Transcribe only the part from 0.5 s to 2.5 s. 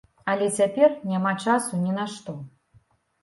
цяпер няма часу ні на што.